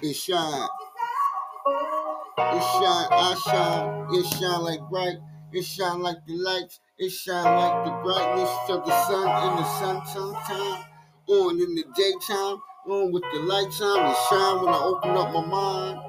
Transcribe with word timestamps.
It 0.00 0.14
shine. 0.14 0.68
It 2.38 2.62
shine, 2.62 3.08
I 3.10 3.34
shine. 3.44 4.14
It 4.14 4.26
shine 4.26 4.62
like 4.62 4.80
bright. 4.90 5.16
It 5.52 5.64
shine 5.64 6.00
like 6.02 6.18
the 6.24 6.34
lights. 6.34 6.78
It 6.98 7.10
shine 7.10 7.44
like 7.44 7.84
the 7.84 7.90
brightness 8.04 8.50
of 8.68 8.86
the 8.86 9.06
sun 9.08 9.26
in 9.50 9.56
the 9.56 9.64
sun 9.80 10.02
time. 10.46 10.84
On 11.28 11.60
in 11.60 11.74
the 11.74 11.84
daytime. 11.96 12.62
On 12.88 13.12
with 13.12 13.24
the 13.32 13.40
lights 13.40 13.80
on. 13.80 14.06
It 14.10 14.16
shine 14.30 14.64
when 14.64 14.72
I 14.72 14.78
open 14.84 15.10
up 15.10 15.32
my 15.34 15.46
mind. 15.46 16.00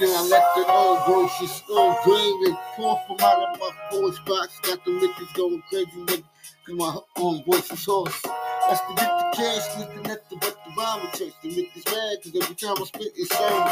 Then 0.00 0.10
I 0.10 0.22
let 0.28 0.44
the 0.56 0.72
old 0.72 1.04
groceries 1.06 1.62
on 1.70 1.96
green 2.04 2.48
and 2.48 2.58
pour 2.74 3.00
from 3.06 3.18
out 3.20 3.54
of 3.54 3.60
my 3.60 3.70
voice 3.92 4.18
box. 4.26 4.58
Got 4.62 4.84
the 4.84 4.90
liquors 4.90 5.32
going 5.34 5.62
crazy. 5.70 6.24
Cause 6.66 6.74
my 6.76 6.98
own 7.18 7.44
voice 7.44 7.70
is 7.72 7.84
hoarse. 7.84 8.22
That's 8.68 8.80
to 8.80 8.94
get 8.96 9.18
the 9.18 9.36
cash, 9.36 9.78
looking 9.78 10.10
at 10.10 10.30
the 10.30 10.36
but 10.36 10.56
the 10.64 10.72
rhyme 10.76 11.06
church. 11.12 11.34
The 11.42 11.48
niggas 11.48 11.86
mad, 11.86 12.18
cause 12.22 12.36
every 12.42 12.54
time 12.56 12.76
I 12.80 12.84
spit 12.84 13.12
it's 13.16 13.36
shiny. 13.36 13.70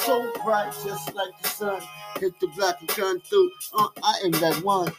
So 0.00 0.32
bright, 0.44 0.72
just 0.84 1.14
like 1.14 1.30
the 1.42 1.48
sun. 1.48 1.82
Hit 2.20 2.38
the 2.40 2.48
block 2.48 2.76
and 2.80 2.88
turn 2.90 3.20
through. 3.20 3.50
Uh, 3.78 3.88
I 4.02 4.20
am 4.24 4.32
that 4.32 4.62
one. 4.64 4.92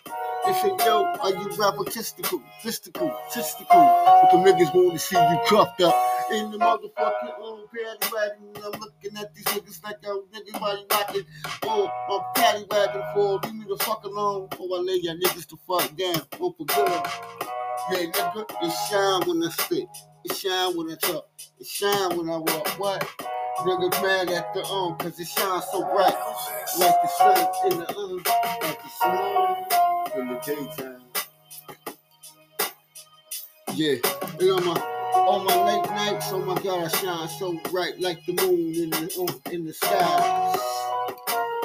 They 0.45 0.53
say, 0.53 0.71
yo, 0.85 1.03
are 1.21 1.29
you 1.31 1.49
rapper 1.57 1.83
testicle, 1.85 2.41
mystical, 2.63 3.15
testical? 3.31 3.79
But 3.79 4.31
the 4.31 4.37
niggas 4.37 4.73
want 4.73 4.93
to 4.93 4.99
see 4.99 5.17
you 5.17 5.39
cuffed 5.47 5.81
up 5.81 5.95
in 6.31 6.51
the 6.51 6.57
motherfucking 6.57 7.39
old 7.39 7.69
paddy 7.71 8.13
wagon. 8.13 8.63
I'm 8.63 8.79
looking 8.79 9.17
at 9.17 9.35
these 9.35 9.45
niggas 9.45 9.83
like, 9.83 9.97
yo, 10.03 10.23
niggas, 10.33 10.61
why 10.61 10.83
you? 11.13 11.23
Oh, 11.63 11.91
my 12.09 12.41
paddy 12.41 12.65
wagon 12.71 13.03
for 13.13 13.39
leave 13.43 13.55
me 13.55 13.65
the 13.67 13.77
fuck 13.83 14.03
alone 14.05 14.47
before 14.49 14.77
I 14.77 14.81
lay 14.81 14.99
your 15.01 15.15
niggas 15.15 15.47
the 15.49 15.57
fuck 15.67 15.95
down. 15.97 16.21
Oh, 16.39 16.55
for 16.57 16.65
Yeah, 17.91 18.07
nigga, 18.07 18.45
it 18.63 18.71
shine 18.89 19.21
when 19.29 19.43
I 19.43 19.49
spit. 19.51 19.87
It 20.25 20.35
shine 20.37 20.77
when 20.77 20.91
I 20.91 20.95
talk. 20.95 21.29
It 21.59 21.67
shine 21.67 22.17
when 22.17 22.29
I 22.29 22.37
walk. 22.37 22.67
What? 22.79 23.07
Niggas 23.59 24.01
mad 24.03 24.29
at 24.31 24.53
the 24.53 24.63
um, 24.65 24.97
cause 24.97 25.19
it 25.19 25.27
shines 25.27 25.65
so 25.71 25.83
bright. 25.83 26.15
Like 26.79 26.95
the 27.01 27.09
sun 27.17 27.47
in 27.71 27.79
the 27.79 27.97
um, 27.97 28.23
like 28.63 28.83
the 28.83 28.89
sun 28.99 29.65
in 30.21 30.27
the 30.29 30.41
daytime. 30.45 31.01
Yeah, 33.75 33.95
and 34.39 34.51
on 34.51 34.65
my 34.65 34.81
on 35.15 35.45
my 35.45 35.65
late 35.73 35.89
nights, 35.91 36.27
oh 36.31 36.39
my 36.39 36.55
god, 36.61 36.85
I 36.85 36.87
shine 36.89 37.29
so 37.29 37.59
bright 37.71 37.99
like 38.01 38.25
the 38.25 38.33
moon 38.33 38.75
in 38.75 38.89
the 38.91 39.17
um, 39.19 39.53
in 39.53 39.65
the 39.65 39.73
sky. 39.73 40.57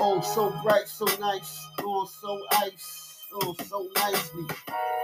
Oh, 0.01 0.21
so 0.21 0.51
bright, 0.63 0.89
so 0.89 1.07
nice, 1.21 1.59
oh, 1.81 2.07
so 2.07 2.41
ice, 2.63 3.14
oh, 3.35 3.55
so 3.67 3.89
nicely. 3.97 4.45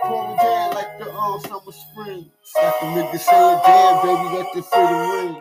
Pouring 0.02 0.36
down 0.36 0.74
like 0.74 0.98
the 0.98 1.12
um, 1.12 1.40
summer 1.40 1.72
spring. 1.72 2.30
Got 2.54 2.80
the 2.80 2.86
niggas 2.86 3.20
saying, 3.20 3.60
damn, 3.66 4.02
baby, 4.02 4.42
got 4.42 4.54
the 4.54 4.62
freedom 4.62 5.10
ring. 5.10 5.40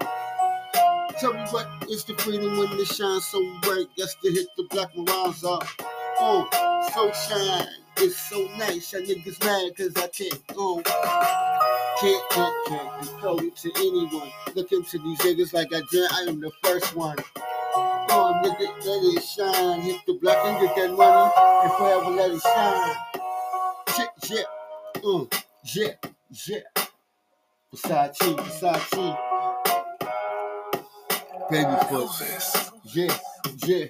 Tell 1.19 1.33
me 1.33 1.41
what 1.51 1.67
is 1.89 2.03
the 2.05 2.15
freedom 2.15 2.57
when 2.57 2.71
it 2.79 2.87
shines 2.87 3.25
so 3.25 3.39
bright? 3.61 3.87
That's 3.97 4.15
to 4.23 4.31
hit 4.31 4.47
the 4.57 4.63
black 4.69 4.95
mirage 4.95 5.43
up. 5.43 5.67
Oh, 6.19 6.47
so 6.93 7.11
shine. 7.11 7.67
It's 7.97 8.17
so 8.29 8.47
nice. 8.57 8.93
Y'all 8.93 9.01
niggas 9.01 9.43
mad 9.43 9.75
cause 9.75 9.91
I 9.97 10.07
can't 10.07 10.47
go. 10.55 10.81
can't 11.99 12.29
can't 12.31 12.67
can't 12.67 13.01
be 13.01 13.07
coded 13.21 13.55
to 13.57 13.71
anyone. 13.77 14.31
Look 14.55 14.71
into 14.71 14.97
these 14.99 15.19
niggas 15.19 15.53
like 15.53 15.67
I 15.73 15.81
did, 15.91 16.09
I 16.11 16.25
am 16.29 16.39
the 16.39 16.51
first 16.63 16.95
one. 16.95 17.17
Oh 18.41 18.43
nigga, 18.43 18.67
let 18.85 19.17
it 19.17 19.23
shine. 19.23 19.81
Hit 19.81 20.01
the 20.07 20.13
block 20.13 20.37
and 20.45 20.65
get 20.65 20.75
that 20.75 20.95
money 20.95 21.31
and 21.63 21.73
forever 21.73 22.11
let 22.11 22.31
it 22.31 22.41
shine. 22.41 22.95
Yeah, 23.99 24.45
yeah, 24.95 25.09
uh, 25.09 25.25
yeah, 25.75 26.09
yeah. 26.47 26.83
Versace, 27.73 28.35
Versace. 28.37 29.17
Baby 31.49 31.75
foot. 31.89 32.09
Yeah, 32.93 33.17
yeah. 33.65 33.85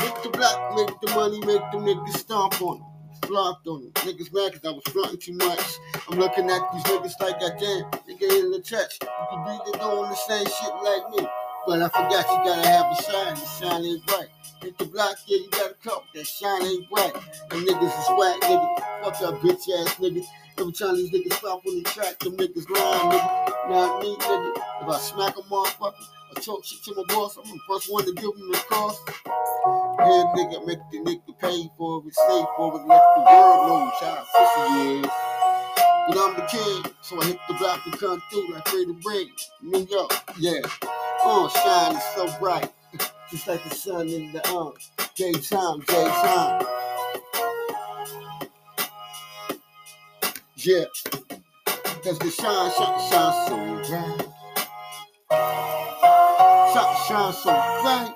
Hit 0.00 0.22
the 0.22 0.30
block, 0.32 0.76
make 0.76 1.00
the 1.00 1.10
money, 1.14 1.38
make 1.40 1.62
the 1.70 1.78
niggas 1.78 2.16
stomp 2.18 2.60
on 2.60 2.78
them. 2.80 2.88
Flopped 3.26 3.66
on 3.68 3.82
them. 3.82 3.92
Niggas 3.94 4.32
mad 4.34 4.52
cause 4.52 4.64
I 4.66 4.70
was 4.72 4.84
fronting 4.92 5.20
too 5.20 5.34
much. 5.34 5.78
I'm 6.10 6.18
looking 6.18 6.50
at 6.50 6.60
these 6.72 6.82
niggas 6.84 7.20
like 7.20 7.36
I 7.36 7.50
damn, 7.58 7.90
nigga 8.08 8.40
in 8.40 8.50
the 8.50 8.60
touch. 8.60 8.98
You 9.00 9.08
can 9.30 9.60
be 9.64 9.78
doing 9.78 10.10
the 10.10 10.14
same 10.16 10.46
shit 10.46 10.74
like 10.82 11.10
me. 11.10 11.28
But 11.64 11.80
I 11.80 11.88
forgot 11.88 12.26
you 12.28 12.36
gotta 12.44 12.68
have 12.68 12.86
a 12.90 13.02
shine, 13.02 13.34
the 13.34 13.46
shine 13.46 13.84
ain't 13.84 14.06
bright. 14.06 14.28
Hit 14.62 14.78
the 14.78 14.86
block, 14.86 15.16
yeah, 15.26 15.38
you 15.38 15.48
gotta 15.50 15.74
cup, 15.74 16.04
that 16.12 16.26
shine 16.26 16.62
ain't 16.66 16.90
bright. 16.90 17.14
And 17.14 17.66
niggas 17.66 18.00
is 18.00 18.08
whack, 18.18 18.40
nigga. 18.42 18.76
Fuck 19.04 19.22
up, 19.22 19.40
bitch 19.40 19.70
ass 19.78 19.94
nigga. 19.96 20.24
Every 20.58 20.72
time 20.72 20.96
these 20.96 21.10
niggas 21.12 21.34
stop 21.34 21.62
on 21.64 21.82
the 21.82 21.82
track, 21.88 22.18
them 22.18 22.36
niggas 22.36 22.68
lying, 22.68 23.10
nigga. 23.10 23.70
Not 23.70 24.02
me, 24.02 24.16
nigga. 24.16 24.52
If 24.82 24.88
I 24.88 24.98
smack 24.98 25.36
a 25.38 25.42
motherfucker, 25.42 26.04
I 26.36 26.40
talk 26.40 26.64
shit 26.64 26.82
to 26.84 26.94
my 26.96 27.14
boss, 27.14 27.36
I'm 27.36 27.44
the 27.44 27.58
first 27.68 27.92
one 27.92 28.04
to 28.06 28.12
give 28.12 28.24
him 28.24 28.50
the 28.50 28.58
cost. 28.68 29.00
Yeah, 29.06 30.24
nigga, 30.34 30.66
make 30.66 30.80
the 30.90 30.98
nigga 30.98 31.38
pay 31.38 31.70
for 31.78 32.02
it, 32.04 32.14
stay 32.14 32.44
for 32.56 32.74
it, 32.74 32.86
let 32.88 33.02
the 33.14 33.20
world 33.22 33.68
know 33.68 33.92
how 34.00 34.26
pussy 34.34 34.98
is. 34.98 35.06
But 36.08 36.18
I'm 36.18 36.34
the 36.34 36.46
king, 36.50 36.92
so 37.02 37.22
I 37.22 37.26
hit 37.26 37.38
the 37.46 37.54
block 37.54 37.80
and 37.86 37.98
come 38.00 38.22
through 38.32 38.52
like 38.52 38.66
Freddie 38.66 38.98
Bring, 39.00 39.30
New 39.62 39.86
York, 39.88 40.12
yeah. 40.38 40.60
Oh, 41.24 41.48
shine 41.48 42.00
so 42.16 42.38
bright, 42.40 42.70
just 43.30 43.46
like 43.48 43.62
the 43.64 43.74
sun 43.74 44.08
in 44.08 44.32
the 44.32 44.46
um, 44.48 44.74
daytime, 45.16 45.80
daytime. 45.80 46.66
Yeah, 50.56 50.84
cause 52.02 52.18
the 52.18 52.30
shine, 52.30 52.72
shine, 52.72 53.10
shine 53.10 53.48
so 53.48 53.88
bright. 53.88 54.28
Shine, 56.74 56.96
shine 57.08 57.32
so 57.34 57.52
bright. 57.82 58.14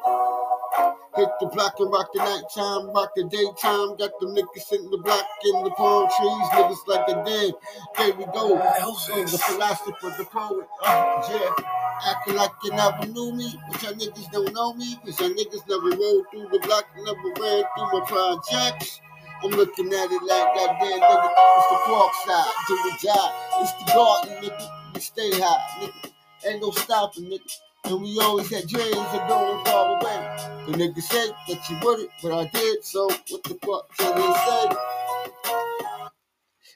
Hit 1.17 1.29
the 1.41 1.47
block 1.47 1.75
and 1.79 1.93
rock 1.93 2.09
the 2.13 2.21
nighttime, 2.21 2.91
rock 2.95 3.11
the 3.17 3.25
daytime. 3.25 3.97
Got 3.97 4.19
them 4.21 4.35
niggas 4.35 4.73
in 4.73 4.91
the 4.91 4.99
block 4.99 5.27
in 5.45 5.65
the 5.65 5.71
palm 5.71 6.09
trees, 6.19 6.49
niggas 6.55 6.87
like 6.89 7.09
a 7.09 7.25
dead. 7.25 7.55
There 7.99 8.15
we 8.19 8.25
go. 8.27 8.61
Oh, 8.61 9.25
the 9.31 9.39
philosopher, 9.39 10.15
the 10.19 10.25
poet. 10.27 10.67
Uh, 10.83 11.23
yeah. 11.31 11.86
Acting 12.05 12.35
like 12.37 12.51
you 12.63 12.71
never 12.73 13.07
knew 13.07 13.33
me, 13.33 13.55
but 13.71 13.83
y'all 13.83 13.93
niggas 13.95 14.31
don't 14.31 14.53
know 14.53 14.75
me, 14.75 14.97
cause 15.05 15.19
y'all 15.21 15.31
niggas 15.31 15.67
never 15.69 15.97
rode 15.97 16.25
through 16.31 16.49
the 16.53 16.61
block, 16.67 16.85
never 16.99 17.29
ran 17.41 17.65
through 17.75 17.99
my 17.99 18.05
projects. 18.07 19.01
I'm 19.43 19.51
looking 19.51 19.87
at 19.87 20.11
it 20.11 20.23
like 20.23 20.55
goddamn 20.55 21.01
nigga, 21.01 21.31
it's 21.57 21.69
the 21.71 21.79
park 21.87 22.13
side, 22.27 22.53
do 22.69 22.77
the 22.77 22.97
job. 23.03 23.33
It's 23.61 23.73
the 23.73 23.93
garden, 23.95 24.33
nigga, 24.43 24.95
we 24.95 25.01
stay 25.01 25.31
high, 25.33 25.81
nigga. 25.81 26.13
Ain't 26.47 26.63
no 26.63 26.71
stopping, 26.71 27.25
nigga. 27.25 27.59
And 27.85 28.03
we 28.03 28.19
always 28.21 28.51
had 28.51 28.69
dreams 28.69 28.97
of 28.97 29.29
going 29.29 29.65
far 29.65 30.01
away. 30.01 30.65
The 30.67 30.73
nigga 30.73 31.01
said 31.01 31.31
that 31.49 31.71
you 31.71 31.79
wouldn't, 31.83 32.11
but 32.23 32.33
I 32.33 32.51
did, 32.53 32.85
so 32.85 33.07
what 33.07 33.43
the 33.45 33.59
fuck 33.65 33.97
can 33.97 34.15
they 34.17 34.33
say? 34.45 34.77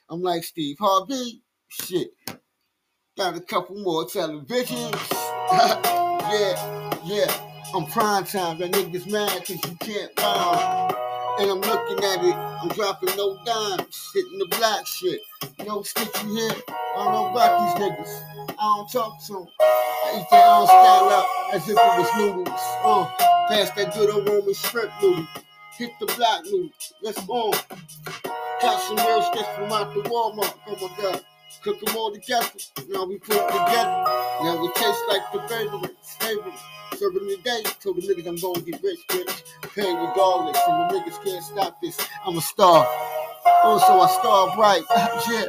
I'm 0.09 0.21
like 0.21 0.43
Steve 0.43 0.77
Harvey, 0.79 1.41
shit. 1.69 2.11
Got 3.21 3.37
a 3.37 3.41
couple 3.41 3.75
more 3.77 4.07
televisions. 4.07 4.97
yeah, 5.51 6.91
yeah. 7.05 7.31
I'm 7.75 7.85
prime 7.85 8.23
time. 8.23 8.57
That 8.57 8.71
niggas 8.71 9.11
mad 9.11 9.45
cause 9.45 9.59
you 9.63 9.75
can't 9.79 10.11
rhyme. 10.17 10.95
And 11.37 11.51
I'm 11.51 11.61
looking 11.61 12.03
at 12.03 12.25
it, 12.25 12.35
I'm 12.35 12.69
dropping 12.69 13.15
no 13.15 13.37
dimes, 13.45 14.11
hitting 14.15 14.39
the 14.39 14.47
black 14.57 14.87
shit. 14.87 15.21
No 15.67 15.83
stitching 15.83 16.29
here. 16.29 16.49
I 16.67 17.03
don't 17.03 17.11
know 17.13 17.29
about 17.29 17.77
these 17.77 17.85
niggas. 17.85 18.49
I 18.49 18.55
don't 18.57 18.91
talk 18.91 19.23
to 19.27 19.33
them. 19.33 19.47
I 19.59 20.19
eat 20.19 20.25
their 20.31 20.47
own 20.47 20.65
style 20.65 21.09
up 21.09 21.27
as 21.53 21.69
if 21.69 21.77
it 21.77 21.99
was 21.99 22.09
noodles. 22.17 22.61
Uh, 22.83 23.05
pass 23.49 23.69
that 23.75 23.93
good 23.93 24.09
old 24.09 24.27
Roman 24.27 24.53
shrimp 24.55 24.91
noodle. 24.99 25.27
Hit 25.77 25.91
the 25.99 26.07
black 26.07 26.43
noodle. 26.45 26.71
Let's 27.03 27.23
go. 27.27 27.53
Got 28.63 28.81
some 28.81 28.97
real 28.97 29.21
sticks 29.21 29.47
from 29.55 29.71
out 29.71 29.93
the 29.93 30.01
Walmart. 30.09 30.55
Oh 30.65 30.75
my 30.81 31.03
god. 31.03 31.23
Cook 31.63 31.79
them 31.81 31.95
all 31.97 32.13
together. 32.13 32.47
Now 32.89 33.05
we 33.05 33.19
put 33.19 33.35
it 33.35 33.47
together. 33.47 34.03
Now 34.43 34.61
we 34.61 34.69
taste 34.73 35.03
like 35.09 35.31
the 35.33 35.41
favorite. 35.47 35.97
Favorite. 36.19 36.53
Serving 36.97 37.27
the 37.27 37.37
day. 37.43 37.63
Told 37.81 37.97
the 37.97 38.01
niggas 38.01 38.27
I'm 38.27 38.37
gonna 38.37 38.61
get 38.61 38.81
rich, 38.83 38.99
bitch. 39.09 39.43
Pay 39.75 39.93
regardless. 39.93 40.57
And 40.67 40.89
the 40.89 40.95
niggas 40.99 41.23
can't 41.23 41.43
stop 41.43 41.81
this. 41.81 41.97
I'm 42.25 42.37
a 42.37 42.41
star. 42.41 42.87
Also, 43.63 43.93
I 43.99 44.07
star 44.19 44.55
bright. 44.55 44.83
yeah. 45.31 45.45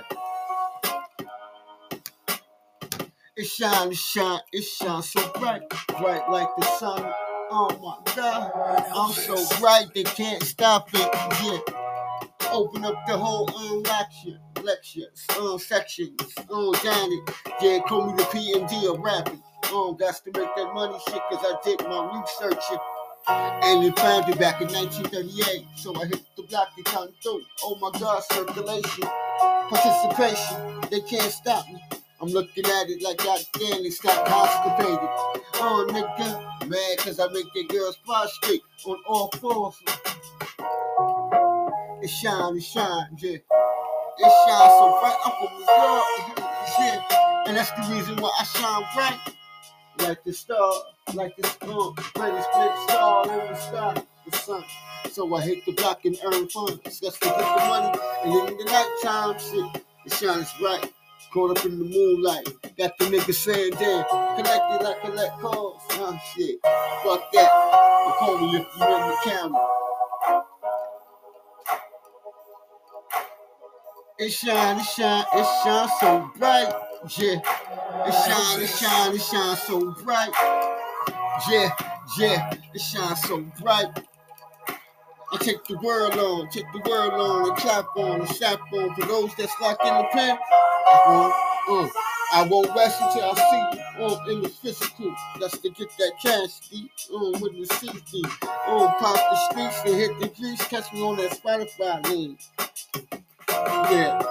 It 3.37 3.47
shine, 3.47 3.91
it 3.91 3.97
shine, 3.97 4.41
it 4.53 4.63
shine 4.63 5.03
so 5.03 5.27
bright, 5.41 5.63
bright 5.99 6.29
like 6.31 6.49
the 6.57 6.65
sun. 6.79 7.03
Oh 7.51 7.71
my 7.83 8.15
God, 8.15 8.53
I'm 8.95 9.13
so 9.13 9.59
bright 9.59 9.87
they 9.95 10.05
can't 10.05 10.43
stop 10.43 10.89
it. 10.93 11.11
Yeah, 11.43 12.51
open 12.53 12.85
up 12.85 12.95
the 13.07 13.17
whole 13.17 13.51
um, 13.57 13.83
lecture, 13.85 14.39
lectures, 14.63 15.27
um, 15.39 15.59
sections, 15.59 16.21
um, 16.51 16.73
Johnny. 16.83 17.21
Yeah, 17.61 17.81
call 17.89 18.07
me 18.07 18.15
the 18.17 18.25
PMD 18.25 18.93
of 18.95 19.01
rapping. 19.01 19.43
Um, 19.73 19.97
got 19.97 20.15
to 20.17 20.31
make 20.39 20.55
that 20.57 20.73
money 20.75 20.99
shit 21.09 21.23
cause 21.31 21.45
I 21.45 21.57
did 21.65 21.81
my 21.89 22.21
research. 22.21 22.65
And 23.29 23.85
it 23.85 23.99
founded 23.99 24.39
back 24.39 24.61
in 24.61 24.69
1938. 24.69 25.67
So 25.77 25.95
I 25.97 26.07
hit 26.07 26.23
the 26.37 26.43
block 26.45 26.75
to 26.77 26.83
come 26.85 27.09
through. 27.23 27.43
Oh 27.65 27.77
my 27.81 27.99
God, 27.99 28.23
circulation, 28.25 29.05
participation, 29.71 30.81
they 30.91 31.01
can't 31.01 31.33
stop 31.33 31.69
me. 31.69 31.81
I'm 32.21 32.29
looking 32.29 32.65
at 32.67 32.89
it 32.89 33.03
like 33.03 33.19
goddamn, 33.19 33.85
it's 33.85 34.01
got 34.01 34.27
constipated. 34.27 35.09
Oh, 35.57 35.87
nigga, 35.91 36.69
mad 36.69 36.99
cause 36.99 37.19
I 37.21 37.29
make 37.33 37.47
your 37.55 37.65
girls 37.67 37.97
prostrate 38.05 38.63
on 38.87 38.99
all 39.09 39.31
fours. 39.41 39.77
It 42.03 42.09
shine, 42.09 42.57
it 42.57 42.63
shine, 42.63 43.17
yeah. 43.19 43.39
It 44.19 44.25
shines 44.25 44.73
so 44.79 44.99
bright. 45.01 45.17
I'm 45.25 45.33
from 45.33 45.59
New 45.59 45.67
York, 45.67 46.39
yeah. 46.79 47.45
And 47.47 47.57
that's 47.57 47.71
the 47.73 47.95
reason 47.95 48.17
why 48.17 48.31
I 48.39 48.45
shine 48.45 48.85
bright. 48.95 49.19
Like 50.09 50.25
the 50.25 50.33
star, 50.33 50.73
like 51.15 51.37
the 51.37 51.49
uh, 51.63 51.91
brightest 52.15 52.49
big 52.53 52.71
star 52.89 53.25
in 53.25 53.53
the 53.53 53.55
sky, 53.55 54.03
the 54.31 54.37
sun. 54.37 54.65
So 55.11 55.35
I 55.35 55.43
hit 55.43 55.65
the 55.67 55.73
block 55.73 56.05
and 56.05 56.17
earn 56.25 56.49
funds. 56.49 57.01
Just 57.01 57.23
to 57.23 57.29
get 57.29 57.39
the 57.39 57.65
money. 57.69 57.99
And 58.25 58.51
in 58.51 58.57
the 58.59 58.65
nighttime, 58.65 59.39
shit, 59.39 59.83
it 60.07 60.13
shines 60.13 60.53
bright. 60.61 60.93
Caught 61.33 61.59
up 61.59 61.65
in 61.65 61.79
the 61.79 61.85
moonlight. 61.85 62.47
Got 62.77 62.99
the 62.99 63.07
niggas 63.07 63.35
saying, 63.35 63.73
damn, 63.79 64.05
connected 64.37 64.85
like 64.85 65.01
collect 65.01 65.41
calls. 65.41 65.83
Huh, 65.91 66.19
shit. 66.35 66.61
Fuck 66.63 67.33
that. 67.33 68.17
Call 68.19 68.39
me 68.39 68.57
if 68.59 68.67
you 68.77 68.85
in 68.85 69.09
the 69.09 69.17
county. 69.25 69.82
It 74.23 74.31
shine, 74.31 74.79
it 74.79 74.85
shine, 74.85 75.25
it 75.35 75.47
shine 75.65 75.89
so 75.99 76.31
bright. 76.39 76.73
Yeah. 77.19 77.41
It 78.07 78.15
shine, 78.15 78.63
it 78.63 78.69
shine, 78.69 79.15
it 79.17 79.21
shine 79.21 79.57
so 79.57 79.91
bright. 80.05 80.31
Yeah, 81.51 81.71
yeah, 82.17 82.55
it 82.73 82.81
shines 82.81 83.21
so 83.23 83.41
bright. 83.61 83.89
I 85.33 85.37
take 85.39 85.65
the 85.65 85.77
world 85.79 86.15
on, 86.15 86.49
take 86.51 86.71
the 86.73 86.89
world 86.89 87.15
on, 87.15 87.49
and 87.49 87.59
clap 87.59 87.87
on, 87.97 88.21
and 88.21 88.29
slap 88.29 88.61
on 88.73 88.95
for 88.95 89.07
those 89.07 89.35
that's 89.35 89.61
locked 89.61 89.85
in 89.85 89.93
the 89.93 90.05
pen. 90.13 90.39
Uh, 91.07 91.33
uh, 91.69 91.89
I 92.35 92.47
won't 92.49 92.69
rest 92.77 93.01
until 93.03 93.25
I 93.29 93.35
see 93.35 93.81
you 93.99 94.05
uh, 94.05 94.25
in 94.31 94.43
the 94.43 94.51
physical. 94.51 95.13
That's 95.41 95.59
to 95.59 95.71
get 95.71 95.89
that 95.99 96.13
cash 96.23 96.69
deep 96.71 96.93
uh, 97.13 97.41
with 97.41 97.55
the 97.59 97.67
CD. 97.75 98.25
Uh, 98.45 98.93
pop 99.01 99.17
the 99.17 99.37
streets 99.51 99.81
and 99.85 99.97
hit 99.97 100.21
the 100.21 100.29
grease. 100.41 100.65
Catch 100.69 100.93
me 100.93 101.03
on 101.03 101.17
that 101.17 101.33
Spotify 101.33 102.07
lane. 102.09 102.39
Yeah. 103.67 104.23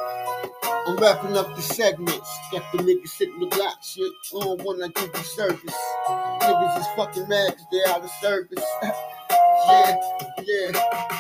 I'm 0.88 0.98
wrapping 0.98 1.38
up 1.38 1.56
the 1.56 1.62
segments. 1.62 2.30
Got 2.52 2.72
the 2.72 2.80
niggas 2.80 3.18
hitting 3.18 3.40
the 3.40 3.48
block 3.48 3.84
shit. 3.84 4.12
On 4.34 4.58
when 4.64 4.84
I 4.84 4.88
give 4.90 5.12
you 5.16 5.24
service. 5.24 5.76
Niggas 6.08 6.80
is 6.80 6.88
fucking 6.96 7.28
mad 7.30 7.56
cause 7.58 7.66
they 7.72 7.92
out 7.92 8.04
of 8.04 8.10
service. 8.22 8.66
yeah, 8.84 9.96
yeah. 10.44 11.12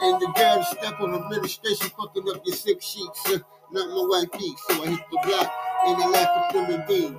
And 0.00 0.20
the 0.20 0.32
girl 0.36 0.62
step 0.64 1.00
on 1.00 1.14
administration 1.14 1.90
fucking 1.98 2.28
up 2.28 2.42
your 2.44 2.56
sick 2.56 2.82
sheets. 2.82 3.22
Uh, 3.26 3.38
not 3.72 3.88
my 3.88 4.06
white 4.06 4.32
feet, 4.40 4.58
so 4.68 4.82
I 4.82 4.88
hit 4.88 5.00
the 5.10 5.20
block 5.24 5.52
and 5.86 6.02
I 6.02 6.08
laugh 6.08 6.28
at 6.38 6.52
them 6.52 6.80
and 6.80 6.86
beam. 6.88 7.18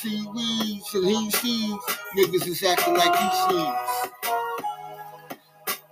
She 0.00 0.26
weeds 0.34 0.94
and 0.94 1.06
he 1.06 1.30
sees. 1.30 1.80
Niggas 2.16 2.46
is 2.46 2.62
acting 2.64 2.94
like 2.94 3.14
he 3.16 3.28
sees. 3.48 4.12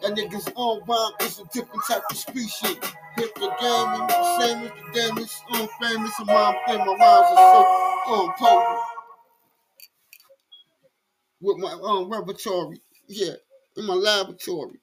That 0.07 0.15
niggas 0.15 0.53
on 0.55 0.85
bomb 0.87 1.15
is 1.21 1.41
a 1.41 1.45
different 1.53 1.83
type 1.89 2.05
of 2.09 2.17
species. 2.17 2.77
Hit 3.17 3.35
the 3.35 3.51
game 3.61 4.01
and 4.01 4.09
the 4.09 4.39
same 4.39 4.63
as 4.63 4.71
the 4.71 5.01
damage. 5.01 5.33
On 5.51 5.69
famous 5.81 6.13
and 6.21 6.27
mom 6.29 6.55
and 6.69 6.79
my 6.79 6.85
rhymes 6.85 6.99
are 7.01 7.37
so 7.37 8.13
on 8.13 8.33
potent. 8.39 8.79
With 11.41 11.57
my 11.59 11.77
own 11.83 12.09
repertory, 12.09 12.81
yeah, 13.09 13.33
in 13.77 13.85
my 13.85 13.95
laboratory. 13.95 14.75